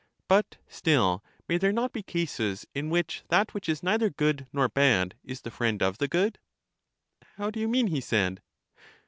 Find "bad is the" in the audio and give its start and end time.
4.67-5.51